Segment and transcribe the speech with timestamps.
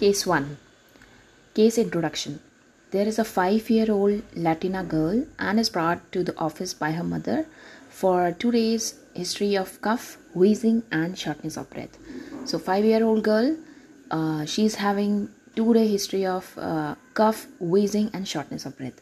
[0.00, 0.56] Case 1
[1.54, 2.40] Case Introduction
[2.90, 6.92] There is a five year old Latina girl and is brought to the office by
[6.92, 7.46] her mother
[7.88, 11.98] for two days history of cough, wheezing, and shortness of breath.
[12.44, 13.56] So, five year old girl,
[14.10, 19.00] uh, she's having two day history of uh, cough, wheezing, and shortness of breath.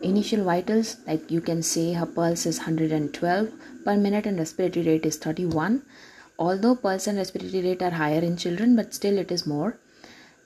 [0.00, 3.50] Initial vitals, like you can say, her pulse is 112
[3.84, 5.82] per minute and respiratory rate is 31
[6.38, 9.76] although pulse and respiratory rate are higher in children but still it is more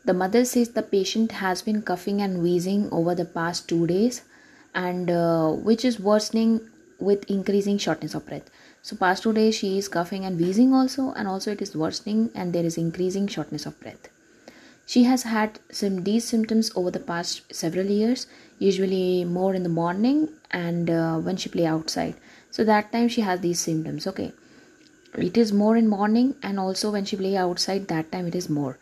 [0.05, 4.23] the mother says the patient has been coughing and wheezing over the past two days
[4.75, 6.61] and uh, which is worsening
[6.99, 8.51] with increasing shortness of breath.
[8.83, 12.31] So past two days she is coughing and wheezing also and also it is worsening
[12.35, 14.09] and there is increasing shortness of breath.
[14.87, 18.27] She has had some these symptoms over the past several years
[18.59, 22.17] usually more in the morning and uh, when she play outside.
[22.51, 24.33] So that time she has these symptoms okay.
[25.15, 28.49] It is more in morning and also when she play outside that time it is
[28.49, 28.79] more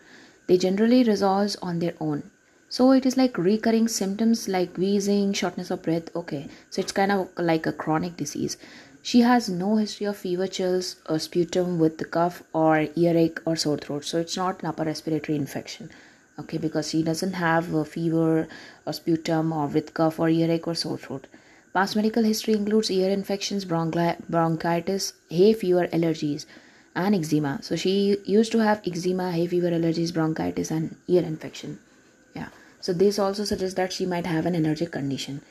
[0.50, 2.24] they generally resolve on their own.
[2.68, 6.48] So it is like recurring symptoms like wheezing shortness of breath okay.
[6.70, 8.56] So it's kind of like a chronic disease.
[9.00, 13.54] She has no history of fever chills or sputum with the cough or earache or
[13.54, 14.04] sore throat.
[14.04, 15.88] So it's not an upper respiratory infection
[16.40, 18.48] okay because she doesn't have a fever
[18.86, 21.28] or sputum or with cough or earache or sore throat.
[21.72, 26.46] Past medical history includes ear infections, bronchi- bronchitis, hay fever, allergies,
[26.94, 27.62] and eczema.
[27.62, 31.78] So she used to have eczema, hay fever, allergies, bronchitis, and ear infection.
[32.34, 32.48] Yeah.
[32.80, 35.42] So this also suggests that she might have an allergic condition.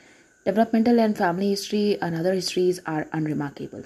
[0.44, 3.84] Developmental and family history and other histories are unremarkable.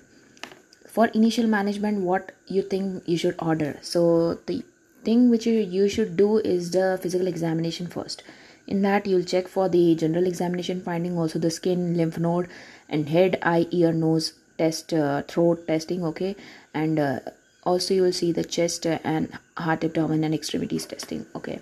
[0.86, 3.78] For initial management, what you think you should order?
[3.82, 4.62] So the
[5.04, 8.22] thing which you, you should do is the physical examination first
[8.66, 12.48] in that you'll check for the general examination finding also the skin lymph node
[12.88, 16.34] and head eye ear nose test uh, throat testing okay
[16.72, 17.18] and uh,
[17.64, 21.60] also you will see the chest and heart abdomen and extremities testing okay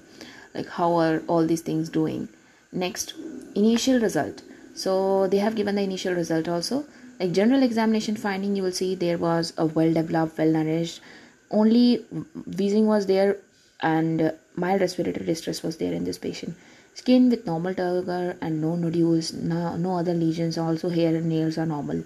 [0.55, 2.29] like how are all these things doing
[2.73, 3.15] next
[3.55, 4.43] initial result
[4.75, 6.85] so they have given the initial result also
[7.21, 11.01] like general examination finding you will see there was a well developed well nourished
[11.51, 11.97] only
[12.59, 13.37] wheezing was there
[13.81, 16.57] and mild respiratory distress was there in this patient
[16.95, 20.59] Skin with normal turgor and no nodules, no, no other lesions.
[20.59, 22.05] Also, hair and nails are normal.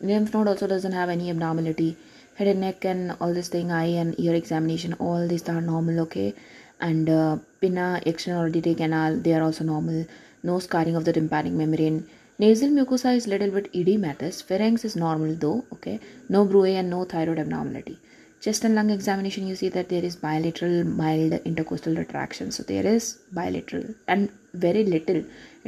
[0.00, 1.96] Lymph node also doesn't have any abnormality.
[2.34, 6.00] Head and neck and all this thing, eye and ear examination, all these are normal,
[6.00, 6.34] okay?
[6.80, 10.06] And uh, pinna, external auditory canal, they are also normal.
[10.42, 12.08] No scarring of the tympanic membrane.
[12.38, 14.42] Nasal mucosa is little bit edematous.
[14.42, 16.00] Pharynx is normal though, okay?
[16.28, 17.98] No bruit and no thyroid abnormality
[18.44, 22.86] chest and lung examination you see that there is bilateral mild intercostal retraction so there
[22.94, 23.04] is
[23.38, 24.28] bilateral and
[24.64, 25.20] very little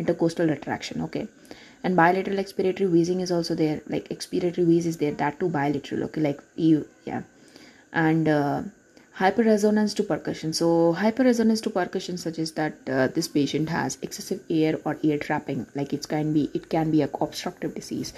[0.03, 1.26] intercostal retraction okay
[1.87, 3.81] and bilateral expiratory wheezing is also there.
[3.89, 5.13] Like expiratory wheeze is there.
[5.13, 6.21] That too bilateral okay?
[6.21, 7.23] Like you yeah.
[7.93, 8.63] And uh,
[9.19, 10.53] hyperresonance to percussion.
[10.53, 15.67] So hyperresonance to percussion suggests that uh, this patient has excessive air or ear trapping.
[15.77, 18.13] Like it can be it can be a obstructive disease.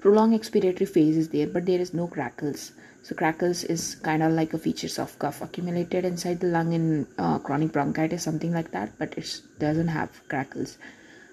[0.00, 2.72] Prolonged expiratory phase is there but there is no crackles.
[3.02, 7.06] So crackles is kind of like a features of cough accumulated inside the lung in
[7.18, 10.78] uh, chronic bronchitis, something like that, but it doesn't have crackles.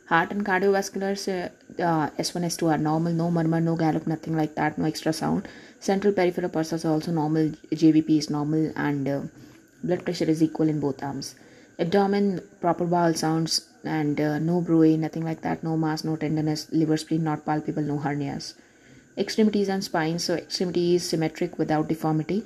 [0.09, 1.11] Heart and cardiovascular
[1.77, 5.47] uh, S1, S2 are normal, no murmur, no gallop, nothing like that, no extra sound.
[5.79, 9.21] Central peripheral pulses are also normal, JVP is normal, and uh,
[9.83, 11.35] blood pressure is equal in both arms.
[11.77, 16.67] Abdomen, proper bowel sounds, and uh, no bruit, nothing like that, no mass, no tenderness,
[16.71, 18.55] liver, spleen not palpable, no hernias.
[19.15, 22.45] Extremities and spine so extremity is symmetric without deformity.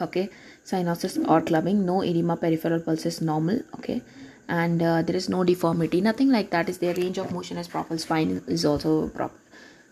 [0.00, 0.30] Okay.
[0.64, 1.86] Cyanosis or clubbing.
[1.86, 3.60] No edema peripheral pulse is normal.
[3.74, 4.02] Okay
[4.48, 6.68] and uh, there is no deformity nothing like that.
[6.68, 9.34] Is their range of motion is proper spine is also proper.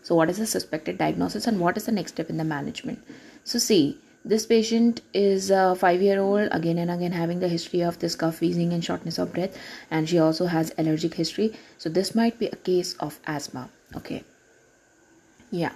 [0.03, 2.99] So what is the suspected diagnosis and what is the next step in the management?
[3.43, 7.81] So see this patient is a five year old again and again having the history
[7.81, 9.57] of this cough wheezing and shortness of breath
[9.91, 11.53] and she also has allergic history.
[11.77, 14.23] So this might be a case of asthma okay?
[15.51, 15.73] Yeah.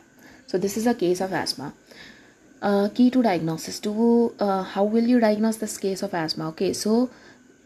[0.47, 1.73] So this is a case of asthma.
[2.61, 3.79] Uh, key to diagnosis.
[3.81, 6.49] To uh, how will you diagnose this case of asthma?
[6.49, 7.09] Okay so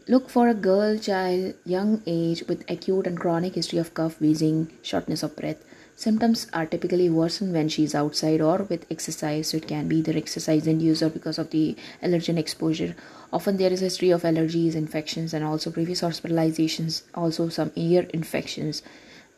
[0.06, 4.70] look for a girl child young age with acute and chronic history of cough wheezing
[4.82, 5.64] shortness of breath.
[5.96, 9.48] Symptoms are typically worsen when she is outside or with exercise.
[9.48, 12.94] So it can be either exercise induced or because of the allergen exposure.
[13.32, 18.06] Often there is a history of allergies infections and also previous hospitalizations also some ear
[18.12, 18.82] infections.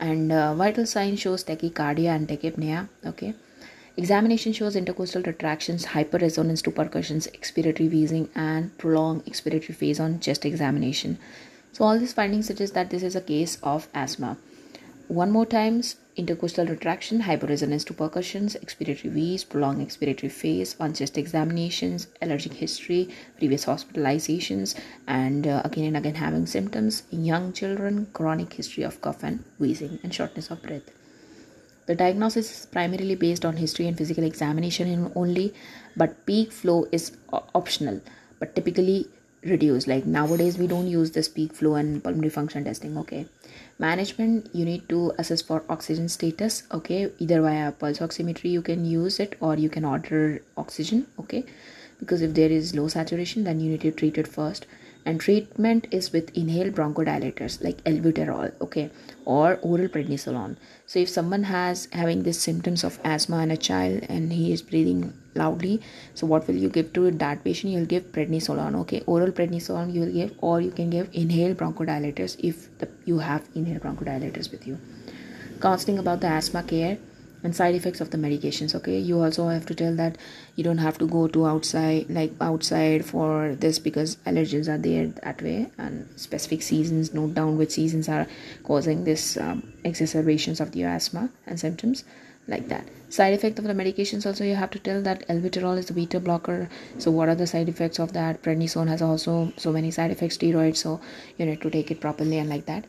[0.00, 3.34] And uh, vital sign shows tachycardia and tachypnea okay
[3.96, 10.44] examination shows intercostal retractions hyperresonance to percussions expiratory wheezing and prolonged expiratory phase on chest
[10.44, 11.18] examination
[11.72, 14.36] so all these findings suggest that this is a case of asthma
[15.08, 21.18] one more times intercostal retraction, hyporesonance to percussions, expiratory wheeze, prolonged expiratory phase, on chest
[21.18, 24.74] examinations, allergic history, previous hospitalizations,
[25.06, 29.44] and uh, again and again having symptoms in young children, chronic history of cough and
[29.58, 30.95] wheezing, and shortness of breath.
[31.86, 35.54] The diagnosis is primarily based on history and physical examination only,
[35.96, 37.16] but peak flow is
[37.54, 38.00] optional,
[38.38, 39.06] but typically
[39.44, 39.86] reduced.
[39.86, 42.98] Like nowadays, we don't use this peak flow and pulmonary function testing.
[42.98, 43.26] Okay,
[43.78, 48.84] management you need to assess for oxygen status okay either via pulse oximetry you can
[48.84, 51.44] use it or you can order oxygen okay
[51.98, 54.66] because if there is low saturation then you need to treat it first
[55.06, 58.90] and treatment is with inhaled bronchodilators like albuterol okay
[59.24, 60.56] or oral prednisolone.
[60.86, 64.62] So if someone has having these symptoms of asthma in a child and he is
[64.62, 65.80] breathing loudly
[66.14, 67.72] so what will you give to that patient?
[67.72, 69.02] You'll give prednisolone okay.
[69.06, 73.48] Oral prednisolone you will give or you can give inhaled bronchodilators if the, you have
[73.54, 74.78] inhaled bronchodilators with you.
[75.60, 76.98] Counseling about the asthma care
[77.42, 78.98] and side effects of the medications okay?
[78.98, 80.18] You also have to tell that
[80.56, 85.06] you don't have to go to outside like outside for this because allergens are there
[85.22, 88.26] that way and specific seasons note down which seasons are
[88.64, 92.04] causing this um, exacerbations of the asthma and symptoms
[92.48, 92.86] like that.
[93.08, 96.20] Side effect of the medications also you have to tell that albuterol is the beta
[96.20, 96.68] blocker.
[96.98, 98.42] So what are the side effects of that?
[98.42, 101.00] Prednisone has also so many side effects steroids so
[101.38, 102.84] you need to take it properly and like that.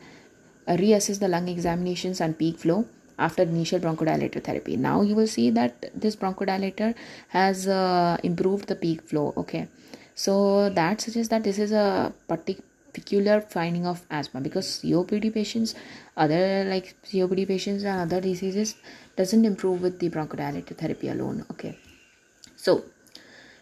[0.66, 2.86] Uh, reassess the lung examinations and peak flow
[3.18, 4.76] after initial bronchodilator therapy.
[4.76, 6.94] Now you will see that this bronchodilator
[7.28, 9.68] has uh, improved the peak flow okay?
[10.14, 15.74] So that suggests that this is a particular finding of asthma because copd patients
[16.16, 18.74] other like copd patients and other diseases
[19.16, 21.76] doesn't improve with the bronchodilator therapy alone okay?
[22.56, 22.84] So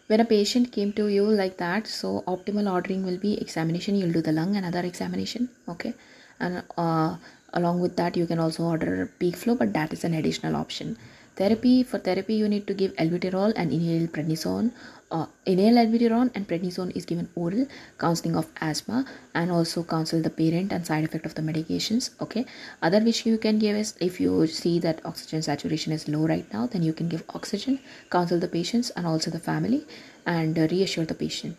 [0.07, 4.13] when a patient came to you like that so optimal ordering will be examination you'll
[4.13, 5.93] do the lung and other examination okay?
[6.39, 7.17] And uh,
[7.59, 10.97] along with that you can also order peak flow but that is an additional option.
[11.37, 14.71] Therapy for therapy you need to give albuterol and inhaled prednisone.
[15.09, 17.67] Uh, inhaled albuterol and prednisone is given oral
[17.97, 22.45] counseling of asthma and also counsel the parent and side effect of the medications okay?
[22.81, 26.51] Other which you can give is if you see that oxygen saturation is low right
[26.51, 27.79] now then you can give oxygen
[28.09, 29.85] counsel the patients and also the family
[30.25, 31.57] and uh, reassure the patient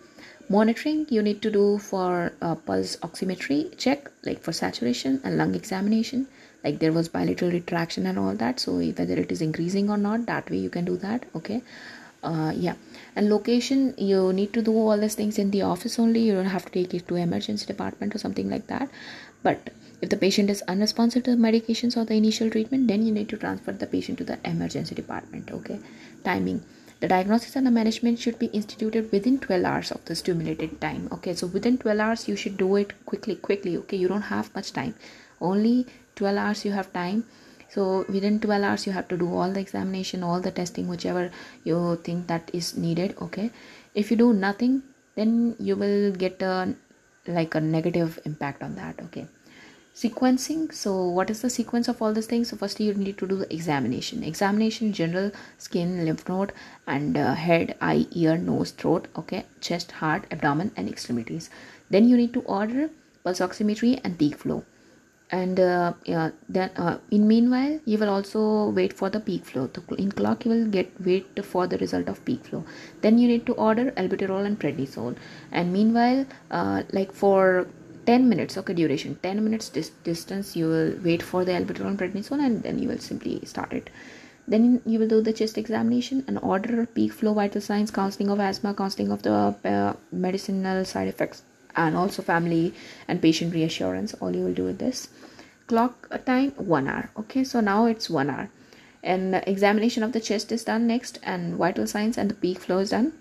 [0.49, 5.55] monitoring you need to do for uh, pulse oximetry check like for saturation and lung
[5.55, 6.27] examination.
[6.65, 10.27] Like there was bilateral retraction and all that so whether it is increasing or not
[10.27, 11.63] that way you can do that okay?
[12.23, 12.75] Uh, yeah.
[13.15, 16.21] And location you need to do all these things in the office only.
[16.21, 18.89] You don't have to take it to emergency department or something like that.
[19.43, 19.71] But
[20.01, 23.29] if the patient is unresponsive to the medications or the initial treatment then you need
[23.29, 25.79] to transfer the patient to the emergency department okay?
[26.25, 26.65] Timing
[27.01, 31.09] the diagnosis and the management should be instituted within 12 hours of the stimulated time
[31.13, 31.35] okay?
[31.35, 33.97] So within 12 hours you should do it quickly quickly okay?
[33.97, 34.95] You don't have much time.
[35.41, 35.87] Only
[36.17, 37.25] 12 hours you have time.
[37.69, 41.31] So within 12 hours you have to do all the examination all the testing whichever
[41.65, 43.51] you think that is needed okay?
[43.95, 44.83] If you do nothing
[45.15, 46.75] then you will get a
[47.27, 49.27] like a negative impact on that okay
[49.99, 50.73] sequencing.
[50.73, 52.51] So what is the sequence of all these things?
[52.51, 54.23] So first you need to do the examination.
[54.23, 56.53] Examination general skin lymph node
[56.87, 59.45] and uh, head eye ear nose throat okay?
[59.61, 61.51] Chest heart abdomen and extremities.
[61.91, 62.91] Then you need to order
[63.25, 64.65] pulse oximetry and peak flow.
[65.31, 69.69] And uh, yeah, then uh, in meanwhile you will also wait for the peak flow.
[69.99, 72.65] In clock you will get wait for the result of peak flow.
[73.03, 75.17] Then you need to order albuterol and prednisone.
[75.53, 77.67] And meanwhile uh, like for
[78.09, 79.17] 10 minutes okay duration.
[79.23, 83.03] 10 minutes dis- distance you will wait for the albuterol prednisone and then you will
[83.07, 83.91] simply start it.
[84.53, 88.41] Then you will do the chest examination and order peak flow vital signs counseling of
[88.41, 89.35] asthma counseling of the
[89.73, 91.43] uh, medicinal side effects
[91.77, 92.73] and also family
[93.07, 94.15] and patient reassurance.
[94.15, 95.09] All you will do with this.
[95.67, 97.45] Clock time one hour okay?
[97.45, 98.49] So now it's one hour.
[99.03, 102.79] And examination of the chest is done next and vital signs and the peak flow
[102.79, 103.13] is done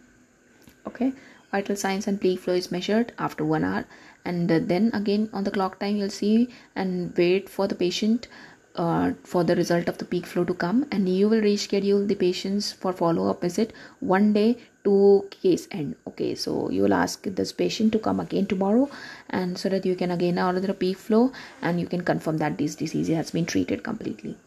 [0.88, 1.12] okay?
[1.52, 3.86] Vital signs and peak flow is measured after one hour
[4.28, 8.28] and then again on the clock time you'll see and wait for the patient
[8.76, 10.86] uh, for the result of the peak flow to come.
[10.92, 15.96] And you will reschedule the patients for follow-up visit one day to case end.
[16.08, 18.90] Okay so you will ask this patient to come again tomorrow
[19.30, 21.32] and so that you can again order the peak flow
[21.62, 24.38] and you can confirm that this disease has been treated completely.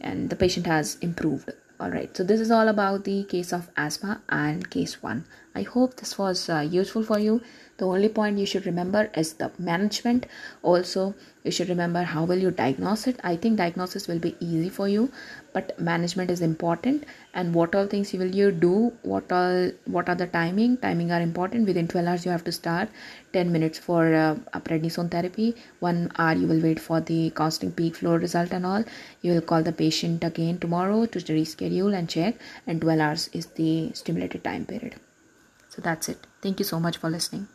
[0.00, 3.70] And the patient has improved all right so this is all about the case of
[3.76, 5.24] asthma and case one
[5.58, 7.40] I hope this was uh, useful for you.
[7.78, 10.26] The only point you should remember is the management.
[10.62, 13.18] Also, you should remember how will you diagnose it.
[13.24, 15.10] I think diagnosis will be easy for you,
[15.58, 17.04] but management is important.
[17.34, 18.92] And what all things you will you do?
[19.02, 20.76] What all what are the timing?
[20.84, 21.66] Timing are important.
[21.72, 22.88] Within 12 hours, you have to start.
[23.32, 25.48] 10 minutes for uh, a prednisone therapy.
[25.80, 28.88] One hour you will wait for the constant peak flow result and all.
[29.22, 32.42] You will call the patient again tomorrow to reschedule and check.
[32.66, 34.96] And 12 hours is the stimulated time period.
[35.68, 36.26] So that's it.
[36.42, 37.48] Thank you so much for listening.